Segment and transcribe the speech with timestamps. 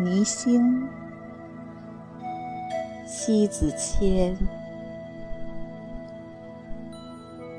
[0.00, 0.88] 泥星。
[3.06, 4.34] 西子谦，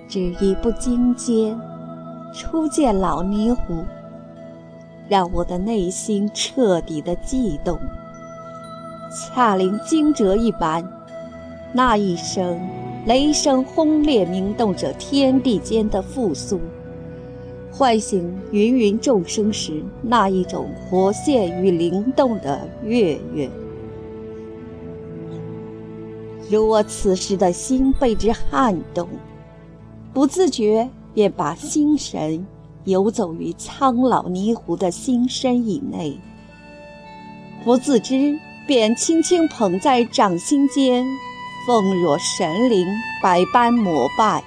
[0.08, 1.60] 只一步经间，
[2.34, 3.84] 初见老泥壶，
[5.08, 7.80] 让我的内心彻底的悸动，
[9.12, 10.84] 恰临惊蛰一般，
[11.74, 12.60] 那一声
[13.06, 16.60] 雷声轰烈，鸣动着天地间的复苏，
[17.82, 23.50] 唤醒芸芸众生时那一种活现与灵动的跃跃。
[26.48, 29.10] 如我此时的心被之撼动，
[30.14, 32.46] 不自觉便把心神
[32.84, 36.20] 游走于苍老泥壶的心身以内，
[37.64, 41.04] 不自知便轻轻捧在掌心间，
[41.66, 42.86] 奉若神灵，
[43.24, 44.44] 百般膜拜。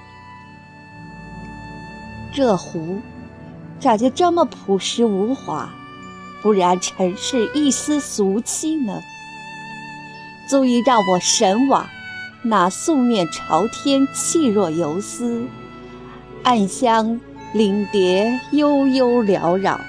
[2.32, 2.98] 这壶
[3.80, 5.68] 咋就这么朴实无华，
[6.42, 9.00] 不染尘世一丝俗气呢？
[10.48, 11.86] 足以让我神往。
[12.46, 15.46] 那素面朝天，气若游丝；
[16.42, 17.18] 暗香
[17.54, 19.80] 凛蝶，悠悠缭绕。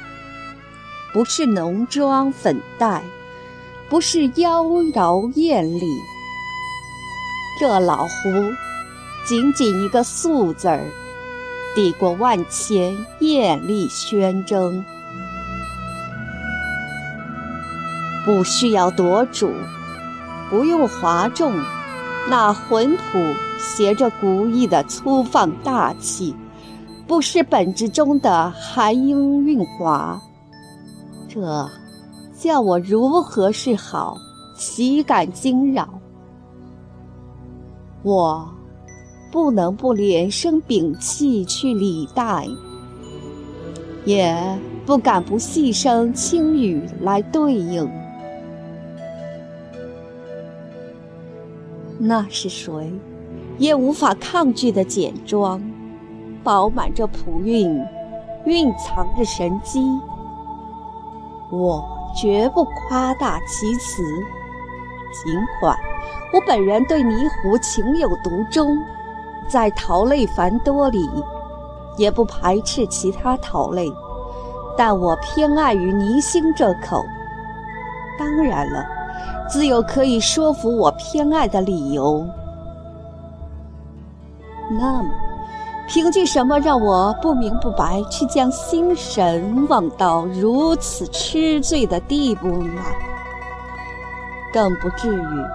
[1.14, 3.02] 不是浓妆粉黛，
[3.90, 5.86] 不是妖娆艳丽，
[7.60, 8.10] 这老胡
[9.26, 10.86] 仅仅一个素字儿，
[11.76, 14.84] 抵过万千艳丽宣征。
[18.26, 19.52] 不需要夺主，
[20.50, 21.54] 不用哗众。
[22.28, 26.36] 那浑朴携着古意的粗放大气，
[27.06, 30.20] 不失本质中的含英韵华。
[31.28, 31.70] 这
[32.36, 34.18] 叫我如何是好？
[34.58, 35.88] 岂敢惊扰？
[38.02, 38.50] 我
[39.36, 42.48] 不能不连声屏气去礼待，
[44.06, 44.34] 也
[44.86, 47.86] 不敢不细声轻语来对应。
[52.00, 52.90] 那是谁，
[53.58, 55.62] 也无法抗拒的简装，
[56.42, 57.86] 饱满着朴韵，
[58.46, 59.82] 蕴藏着神机。
[61.52, 61.84] 我
[62.16, 64.02] 绝不夸大其词，
[65.12, 65.78] 尽管
[66.32, 68.78] 我本人对泥壶情有独钟，
[69.48, 71.10] 在陶类繁多里，
[71.98, 73.92] 也不排斥其他陶类，
[74.78, 77.04] 但我偏爱于泥星这口。
[78.18, 78.86] 当然了。
[79.48, 82.28] 自有可以说服我偏爱的理由。
[84.72, 85.10] 那么，
[85.88, 92.82] 凭据什么让我不明不白去将心神忘到如此痴醉的地步呢？
[94.52, 95.46] 更不至于，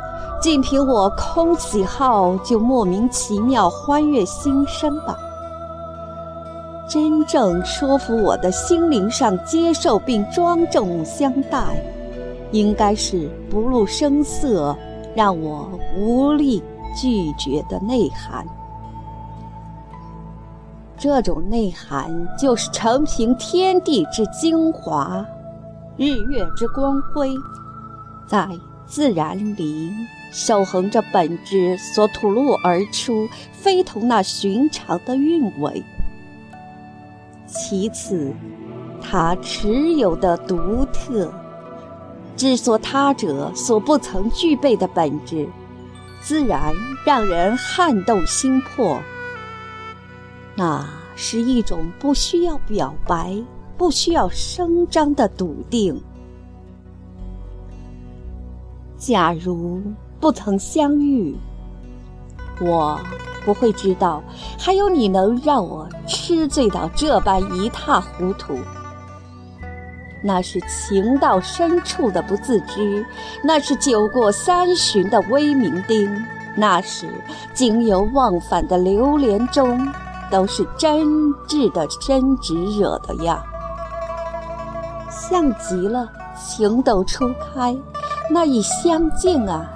[0.41, 5.17] 仅凭我空喜好就莫名其妙欢悦心生吧。
[6.89, 11.81] 真正说服我的心灵上接受并庄重相待。
[12.53, 14.77] 应该是不露声色，
[15.15, 16.61] 让我无力
[17.01, 18.45] 拒绝的内涵。
[20.99, 25.25] 这种内涵，就是承平天地之精华，
[25.97, 27.31] 日月之光辉，
[28.27, 28.49] 在
[28.85, 29.93] 自然里
[30.31, 35.83] 守恒着本质所吐露而出，非同那寻常的韵味。
[37.47, 38.33] 其次，
[39.03, 41.33] 它持有的独特。
[42.37, 45.47] 之所他者所不曾具备的本质，
[46.23, 46.73] 自然
[47.05, 48.99] 让人撼动心魄。
[50.55, 53.37] 那是一种不需要表白、
[53.77, 56.03] 不需要声张的笃定。
[58.97, 59.83] 假如
[60.21, 61.35] 不曾相遇，
[62.61, 63.01] 我
[63.45, 64.23] 不会知道
[64.59, 68.59] 还有你能让我痴醉到这般一塌糊涂。
[70.23, 73.07] 那是情到深处的不自知，
[73.43, 76.23] 那是酒过三巡的微酩酊，
[76.55, 77.09] 那是
[77.55, 79.89] 经由忘返的流连中，
[80.31, 81.07] 都是真
[81.49, 83.43] 挚的真执惹的呀。
[85.09, 86.07] 像极了
[86.39, 87.75] 情窦初开，
[88.31, 89.67] 那一相敬啊，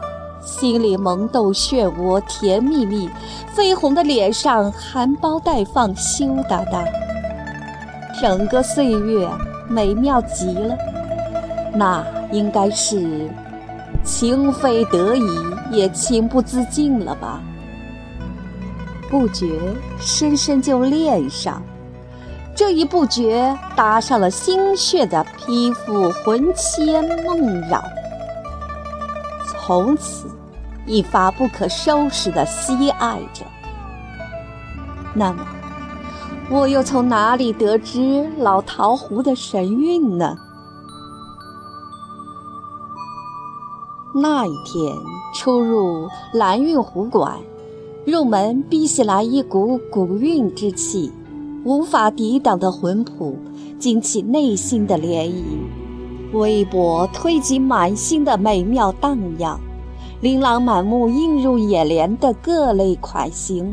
[0.45, 3.09] 心里萌动漩涡，甜蜜蜜，
[3.57, 6.85] 绯红的脸上含苞待放，羞答答，
[8.21, 9.29] 整个岁月。
[9.67, 10.77] 美妙极了，
[11.73, 13.31] 那应该是
[14.05, 15.27] 情非得已，
[15.71, 17.41] 也情不自禁了吧？
[19.09, 19.59] 不觉
[19.99, 21.63] 深深就恋上，
[22.55, 27.83] 这一不觉搭上了心血的皮肤，魂牵梦绕，
[29.67, 30.29] 从此
[30.87, 33.45] 一发不可收拾的喜爱着。
[35.15, 35.47] 那么。
[36.51, 40.37] 我又从哪里得知老桃壶的神韵呢？
[44.15, 44.95] 那一天
[45.35, 47.39] 出入蓝韵湖馆，
[48.07, 51.11] 入门逼袭来一股古韵之气，
[51.65, 53.33] 无法抵挡的魂魄，
[53.79, 55.43] 惊起内心的涟漪。
[56.35, 59.59] 微博推及满心的美妙荡漾，
[60.21, 63.73] 琳琅满目映入眼帘的各类款型，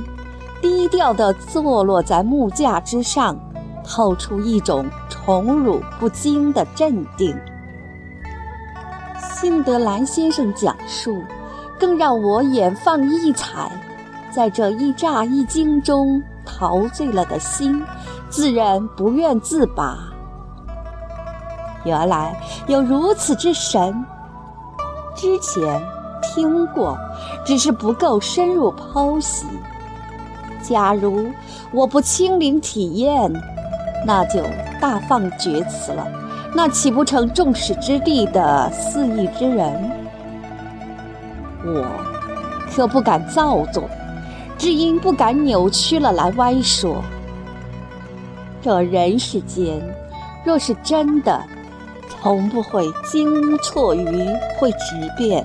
[0.62, 3.38] 低调地坐落在木架之上，
[3.84, 7.36] 透出一种宠辱不惊的镇定。
[9.20, 11.18] 辛德兰先生讲述，
[11.80, 13.72] 更让我眼放异彩，
[14.32, 17.82] 在这一乍一惊中陶醉了的心，
[18.30, 19.98] 自然不愿自拔。
[21.84, 22.36] 原来
[22.68, 24.06] 有如此之神，
[25.16, 25.82] 之前
[26.22, 26.98] 听过，
[27.44, 29.46] 只是不够深入剖析。
[30.62, 31.26] 假如
[31.72, 33.32] 我不亲临体验，
[34.06, 34.44] 那就
[34.80, 36.08] 大放厥词了。
[36.54, 39.92] 那岂不成众矢之的的肆意之人？
[41.64, 41.86] 我
[42.70, 43.90] 可不敢造作，
[44.58, 47.02] 只因不敢扭曲了来歪说。
[48.62, 49.82] 这人世间，
[50.46, 51.42] 若是真的，
[52.22, 54.06] 从不会惊错于
[54.60, 54.78] 会质
[55.18, 55.44] 变，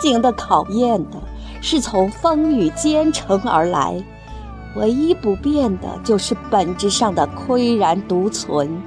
[0.00, 1.18] 经得考验的
[1.60, 4.02] 是从风雨兼程而来，
[4.76, 8.80] 唯一不变的就是本质上的岿然独存。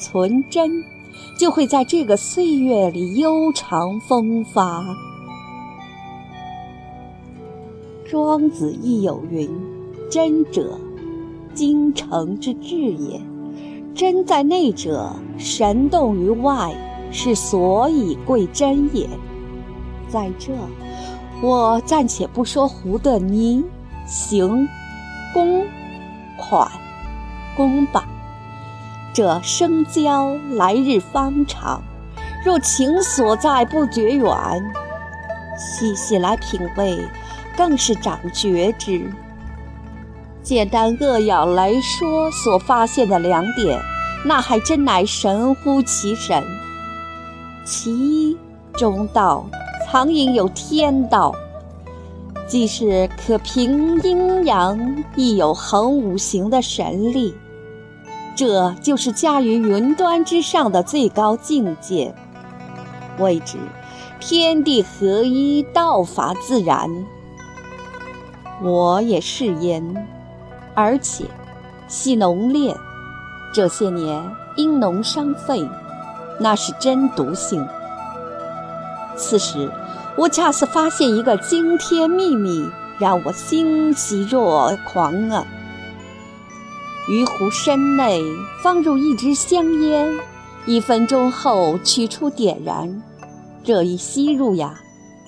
[0.00, 0.82] 纯真，
[1.38, 4.82] 就会在这个岁月里悠长风发。
[8.08, 9.46] 庄子亦有云
[10.10, 10.78] ：“真者，
[11.52, 13.20] 精诚之至也。
[13.94, 16.74] 真在内者，神动于外，
[17.10, 19.08] 是所以贵真也。”
[20.08, 20.52] 在这，
[21.42, 23.64] 我暂且不说胡的泥、
[24.06, 24.68] 行、
[25.32, 25.64] 公、
[26.38, 26.70] 款、
[27.56, 28.06] 公吧。
[29.14, 31.82] 这生交来日方长，
[32.44, 34.34] 若情所在不绝远，
[35.58, 36.98] 细细来品味，
[37.56, 39.12] 更是长觉知。
[40.42, 43.80] 简单扼要来说，所发现的两点，
[44.24, 46.42] 那还真乃神乎其神。
[47.64, 48.36] 其一，
[48.72, 49.46] 中道
[49.86, 51.32] 藏隐有天道，
[52.48, 57.32] 既是可平阴阳，亦有恒五行的神力。
[58.34, 62.12] 这就是驾于云端之上的最高境界，
[63.18, 63.58] 谓之
[64.18, 66.90] 天地合一，道法自然。
[68.60, 70.08] 我也是焉，
[70.74, 71.24] 而且
[71.88, 72.76] 系浓烈，
[73.52, 74.22] 这些年
[74.56, 75.68] 因农伤肺，
[76.38, 77.66] 那是真毒性。
[79.16, 79.70] 此时，
[80.16, 85.44] 我恰似发现一个惊天秘密，让我欣喜若狂啊！
[87.08, 88.22] 于壶身内
[88.62, 90.08] 放入一支香烟，
[90.66, 93.02] 一分钟后取出点燃。
[93.64, 94.80] 这一吸入呀，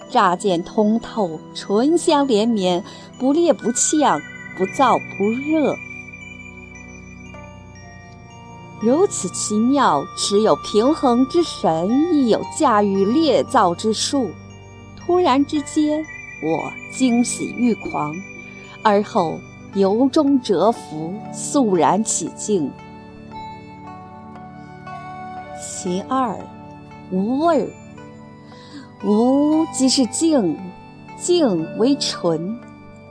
[0.08, 2.82] 乍见通透，醇香连绵，
[3.19, 4.20] 不烈不呛，
[4.56, 5.77] 不燥不热。
[8.81, 14.31] 如此奇妙，只有平衡之神，亦有驾驭烈燥之术。
[14.96, 16.05] 突然之间，
[16.43, 18.15] 我惊喜欲狂，
[18.82, 19.39] 而后。
[19.75, 22.70] 由衷折服，肃然起敬。
[25.61, 26.39] 其二，
[27.11, 27.69] 无味儿。
[29.05, 30.56] 无即是静，
[31.19, 32.56] 静为纯。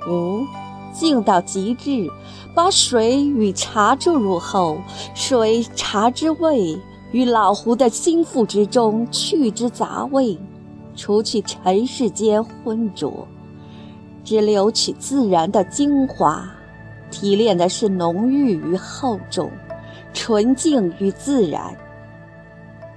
[0.07, 0.45] 无，
[0.93, 2.09] 静到极致，
[2.55, 4.77] 把水与茶注入后，
[5.13, 6.79] 水茶之味
[7.12, 10.38] 与老壶的心腹之中去之杂味，
[10.95, 13.27] 除去尘世间浑浊。
[14.23, 16.50] 只留取自然的精华，
[17.12, 19.51] 提炼的是浓郁与厚重，
[20.13, 21.75] 纯净与自然。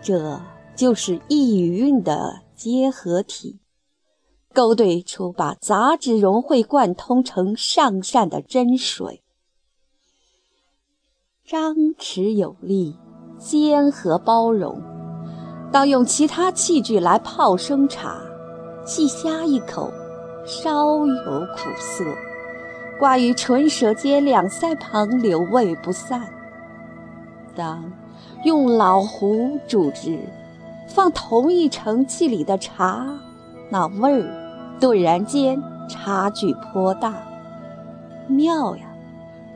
[0.00, 0.40] 这
[0.76, 3.58] 就是意与韵的结合体，
[4.56, 9.22] 勾兑出把杂质融会贯通成上善的真水。
[11.46, 12.96] 张弛有力，
[13.38, 14.82] 坚和包容。
[15.70, 18.18] 当用其他器具来泡生茶，
[18.86, 19.92] 细呷一口。
[20.46, 22.04] 稍有苦涩，
[22.98, 26.32] 挂于唇舌间两腮旁，留味不散。
[27.54, 27.92] 当
[28.44, 30.18] 用老壶煮之，
[30.88, 33.06] 放同一盛器里的茶，
[33.68, 34.45] 那味儿
[34.80, 37.14] 顿然间差距颇大。
[38.26, 38.82] 妙呀！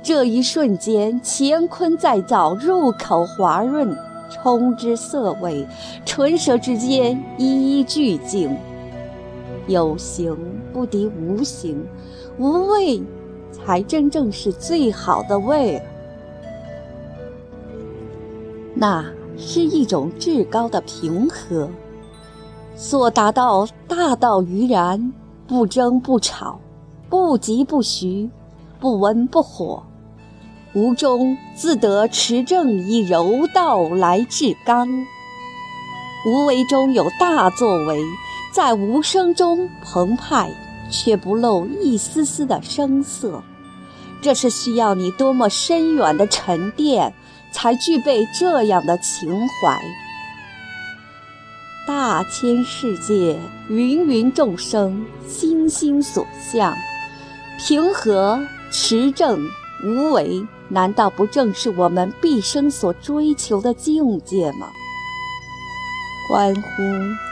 [0.03, 3.95] 这一瞬间，乾坤再造，入口滑润，
[4.31, 5.67] 充之色味，
[6.07, 8.57] 唇舌之间一一俱净。
[9.67, 10.35] 有形
[10.73, 11.87] 不敌无形，
[12.39, 13.03] 无味
[13.53, 15.83] 才真正是最好的味儿。
[18.75, 19.05] 那
[19.37, 21.69] 是一种至高的平和，
[22.83, 25.13] 所达到大道于然，
[25.47, 26.59] 不争不吵，
[27.11, 28.31] 不疾不徐，
[28.81, 29.83] 不温不火，
[30.73, 34.89] 无中自得持正以柔道来治刚。
[36.27, 38.03] 无为中有大作为，
[38.51, 40.51] 在无声中澎湃，
[40.91, 43.43] 却不露一丝丝的声色。
[44.23, 47.13] 这是需要你多么深远的沉淀，
[47.53, 49.79] 才具备这样的情怀。
[51.93, 53.37] 大千世界，
[53.69, 56.73] 芸芸众生，心心所向，
[57.59, 59.45] 平和、持正、
[59.83, 64.69] 无为，难道不正是我们毕生所追求的境界吗？
[66.29, 66.83] 关乎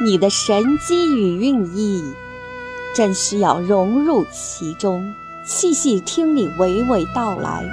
[0.05, 2.03] 你的神机与韵意，
[2.93, 7.65] 真需要融入其中，细细听你娓娓道来，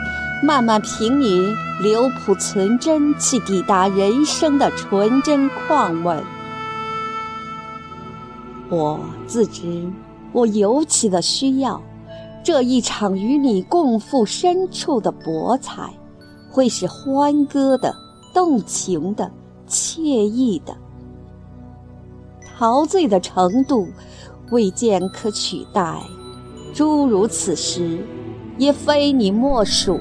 [0.43, 1.51] 慢慢凭你
[1.81, 6.15] 留朴存真去抵达人生的纯真况味。
[8.69, 9.87] 我自知，
[10.33, 11.81] 我尤其的需要
[12.43, 15.93] 这一场与你共赴深处的博彩，
[16.49, 17.93] 会是欢歌的、
[18.33, 19.31] 动情的、
[19.67, 20.75] 惬意的，
[22.57, 23.87] 陶醉的程度
[24.51, 26.01] 未见可取代。
[26.73, 27.99] 诸如此时，
[28.57, 29.99] 也非你莫属。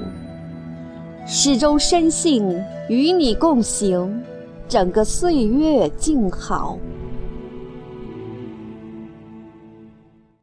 [1.26, 2.46] 始终深信
[2.88, 4.22] 与你共行，
[4.68, 6.78] 整个岁月静好。